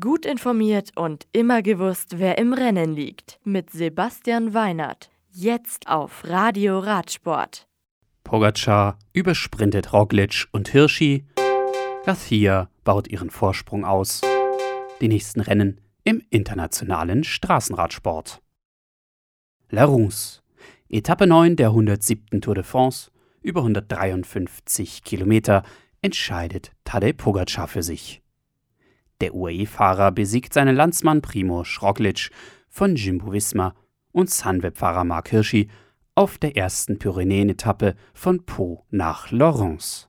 Gut 0.00 0.24
informiert 0.24 0.92
und 0.96 1.26
immer 1.32 1.60
gewusst, 1.60 2.18
wer 2.18 2.38
im 2.38 2.54
Rennen 2.54 2.94
liegt. 2.94 3.38
Mit 3.44 3.68
Sebastian 3.68 4.54
Weinert. 4.54 5.10
Jetzt 5.30 5.88
auf 5.88 6.24
Radio 6.24 6.78
Radsport. 6.78 7.68
Pogacar 8.22 8.98
übersprintet 9.12 9.92
Roglic 9.92 10.46
und 10.52 10.70
Hirschi. 10.70 11.26
Garcia 12.06 12.70
baut 12.82 13.08
ihren 13.08 13.28
Vorsprung 13.28 13.84
aus. 13.84 14.22
Die 15.02 15.08
nächsten 15.08 15.40
Rennen 15.40 15.82
im 16.02 16.22
internationalen 16.30 17.22
Straßenradsport. 17.22 18.40
La 19.68 19.84
Rousse. 19.84 20.40
Etappe 20.88 21.26
9 21.26 21.56
der 21.56 21.68
107. 21.68 22.40
Tour 22.40 22.54
de 22.54 22.64
France, 22.64 23.10
über 23.42 23.60
153 23.60 25.04
Kilometer, 25.04 25.62
entscheidet 26.00 26.72
Tadej 26.84 27.12
Pogacar 27.12 27.68
für 27.68 27.82
sich. 27.82 28.23
Der 29.20 29.34
UAE-Fahrer 29.34 30.12
besiegt 30.12 30.52
seinen 30.52 30.74
Landsmann 30.74 31.22
Primo 31.22 31.64
Roglic 31.80 32.30
von 32.68 32.96
Jumbo-Visma 32.96 33.74
und 34.12 34.30
Sunweb-Fahrer 34.30 35.04
Mark 35.04 35.28
Hirschi 35.28 35.68
auf 36.14 36.38
der 36.38 36.56
ersten 36.56 36.98
Pyrenäen-Etappe 36.98 37.94
von 38.12 38.44
Po 38.44 38.84
nach 38.90 39.30
Laurence. 39.30 40.08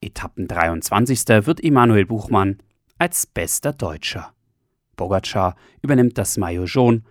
Etappen 0.00 0.48
23. 0.48 1.46
wird 1.46 1.62
Emanuel 1.62 2.06
Buchmann 2.06 2.58
als 2.98 3.26
bester 3.26 3.72
Deutscher. 3.72 4.32
Bogacar 4.96 5.56
übernimmt 5.82 6.18
das 6.18 6.36
Maillot 6.36 6.68
jaune. 6.68 7.02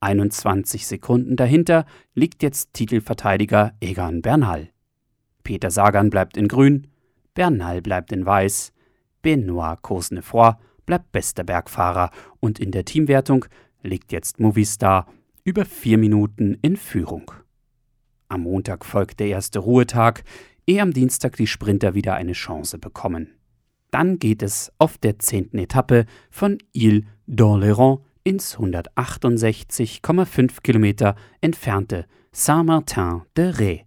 21 0.00 0.86
Sekunden 0.86 1.36
dahinter 1.36 1.86
liegt 2.14 2.42
jetzt 2.42 2.74
Titelverteidiger 2.74 3.72
Egan 3.80 4.22
Bernal. 4.22 4.68
Peter 5.42 5.70
Sagan 5.70 6.10
bleibt 6.10 6.36
in 6.36 6.48
grün, 6.48 6.88
Bernal 7.34 7.80
bleibt 7.80 8.12
in 8.12 8.26
weiß, 8.26 8.72
Benoit 9.26 9.82
Cosnefroy 9.82 10.52
bleibt 10.86 11.10
bester 11.10 11.42
Bergfahrer 11.42 12.12
und 12.38 12.60
in 12.60 12.70
der 12.70 12.84
Teamwertung 12.84 13.46
liegt 13.82 14.12
jetzt 14.12 14.38
Movistar 14.38 15.12
über 15.42 15.64
vier 15.64 15.98
Minuten 15.98 16.56
in 16.62 16.76
Führung. 16.76 17.32
Am 18.28 18.42
Montag 18.42 18.84
folgt 18.84 19.18
der 19.18 19.26
erste 19.26 19.58
Ruhetag, 19.58 20.22
ehe 20.64 20.80
am 20.80 20.92
Dienstag 20.92 21.34
die 21.34 21.48
Sprinter 21.48 21.94
wieder 21.94 22.14
eine 22.14 22.34
Chance 22.34 22.78
bekommen. 22.78 23.32
Dann 23.90 24.20
geht 24.20 24.44
es 24.44 24.70
auf 24.78 24.96
der 24.96 25.18
zehnten 25.18 25.58
Etappe 25.58 26.06
von 26.30 26.58
Ile 26.72 27.02
d'Oléron 27.28 28.02
ins 28.22 28.58
168,5 28.58 30.62
Kilometer 30.62 31.16
entfernte 31.40 32.06
Saint-Martin-de-Ré. 32.30 33.86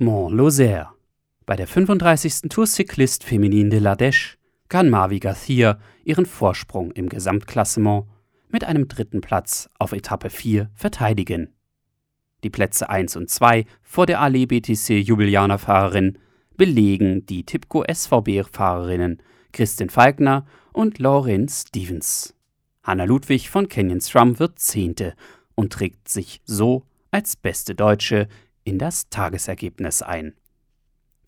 Mont-Lozère 0.00 0.95
bei 1.46 1.54
der 1.54 1.68
35. 1.68 2.48
Tour 2.50 2.66
Cycliste 2.66 3.24
Féminine 3.24 3.70
de 3.70 3.78
l'Ardèche 3.78 4.36
kann 4.68 4.90
Mavi 4.90 5.20
Garcia 5.20 5.78
ihren 6.04 6.26
Vorsprung 6.26 6.90
im 6.90 7.08
Gesamtklassement 7.08 8.06
mit 8.48 8.64
einem 8.64 8.88
dritten 8.88 9.20
Platz 9.20 9.70
auf 9.78 9.92
Etappe 9.92 10.28
4 10.28 10.70
verteidigen. 10.74 11.54
Die 12.42 12.50
Plätze 12.50 12.90
1 12.90 13.14
und 13.14 13.30
2 13.30 13.64
vor 13.80 14.06
der 14.06 14.20
Ali 14.20 14.46
BTC 14.46 15.00
Jubilianer 15.00 15.58
Fahrerin 15.58 16.18
belegen 16.56 17.24
die 17.26 17.44
Tipco 17.44 17.84
SVB 17.88 18.42
Fahrerinnen 18.50 19.22
Kristin 19.52 19.88
Falkner 19.88 20.46
und 20.72 20.98
Lauren 20.98 21.48
Stevens. 21.48 22.34
Hanna 22.82 23.04
Ludwig 23.04 23.50
von 23.50 23.68
Canyon 23.68 24.00
Strum 24.00 24.40
wird 24.40 24.58
Zehnte 24.58 25.14
und 25.54 25.72
trägt 25.72 26.08
sich 26.08 26.40
so 26.44 26.82
als 27.12 27.36
beste 27.36 27.76
Deutsche 27.76 28.26
in 28.64 28.78
das 28.78 29.08
Tagesergebnis 29.10 30.02
ein. 30.02 30.34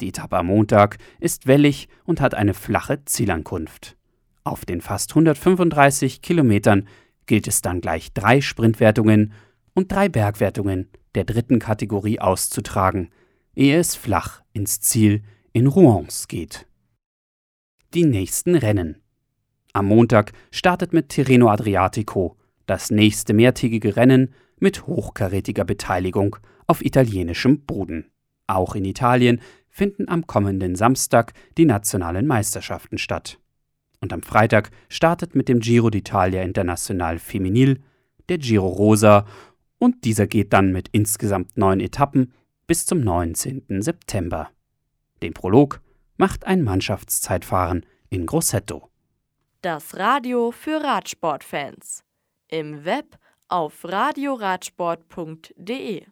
Die 0.00 0.08
Etappe 0.08 0.36
am 0.36 0.46
Montag 0.46 0.98
ist 1.20 1.46
wellig 1.46 1.88
und 2.04 2.20
hat 2.20 2.34
eine 2.34 2.54
flache 2.54 3.04
Zielankunft. 3.04 3.96
Auf 4.44 4.64
den 4.64 4.80
fast 4.80 5.10
135 5.10 6.22
Kilometern 6.22 6.88
gilt 7.26 7.48
es 7.48 7.62
dann 7.62 7.80
gleich 7.80 8.12
drei 8.12 8.40
Sprintwertungen 8.40 9.32
und 9.74 9.92
drei 9.92 10.08
Bergwertungen 10.08 10.88
der 11.14 11.24
dritten 11.24 11.58
Kategorie 11.58 12.20
auszutragen, 12.20 13.10
ehe 13.54 13.78
es 13.78 13.94
flach 13.94 14.42
ins 14.52 14.80
Ziel 14.80 15.22
in 15.52 15.66
Rouen 15.66 16.08
geht. 16.28 16.66
Die 17.94 18.04
nächsten 18.04 18.54
Rennen. 18.54 19.02
Am 19.72 19.86
Montag 19.86 20.32
startet 20.50 20.92
mit 20.92 21.08
Tirreno 21.08 21.48
Adriatico 21.48 22.36
das 22.66 22.90
nächste 22.90 23.32
mehrtägige 23.34 23.96
Rennen 23.96 24.34
mit 24.58 24.86
hochkarätiger 24.86 25.64
Beteiligung 25.64 26.36
auf 26.66 26.84
italienischem 26.84 27.60
Boden. 27.60 28.10
Auch 28.46 28.74
in 28.74 28.84
Italien 28.84 29.40
finden 29.78 30.08
am 30.08 30.26
kommenden 30.26 30.74
Samstag 30.74 31.32
die 31.56 31.64
nationalen 31.64 32.26
Meisterschaften 32.26 32.98
statt. 32.98 33.38
Und 34.00 34.12
am 34.12 34.22
Freitag 34.22 34.70
startet 34.88 35.36
mit 35.36 35.48
dem 35.48 35.60
Giro 35.60 35.86
d'Italia 35.86 36.42
International 36.42 37.20
Feminil 37.20 37.80
der 38.28 38.38
Giro 38.38 38.66
Rosa 38.66 39.24
und 39.78 40.04
dieser 40.04 40.26
geht 40.26 40.52
dann 40.52 40.72
mit 40.72 40.88
insgesamt 40.90 41.56
neun 41.56 41.78
Etappen 41.78 42.32
bis 42.66 42.86
zum 42.86 42.98
19. 43.00 43.80
September. 43.80 44.50
Den 45.22 45.32
Prolog 45.32 45.80
macht 46.16 46.44
ein 46.44 46.62
Mannschaftszeitfahren 46.62 47.86
in 48.10 48.26
Grosseto. 48.26 48.90
Das 49.62 49.96
Radio 49.96 50.50
für 50.50 50.82
Radsportfans. 50.82 52.02
Im 52.48 52.84
Web 52.84 53.16
auf 53.48 53.84
radioradsport.de 53.84 56.02